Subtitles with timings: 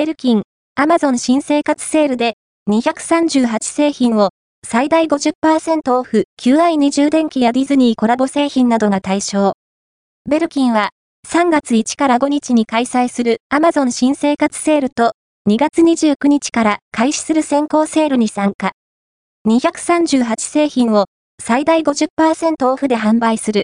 [0.00, 0.44] ベルキン、
[0.76, 2.32] アマゾン新生活セールで
[2.70, 4.30] 238製品を
[4.66, 9.52] 最大50%オフ QI20 電気やディズニーコラボ製品などが対象。
[10.26, 10.88] ベルキンは
[11.28, 15.12] 3月1から5日に開催するアマゾン新生活セールと
[15.46, 18.72] 2月29日から開始する先行セールに参加。
[19.46, 21.08] 238製品を
[21.42, 23.58] 最大50%オフで販売する。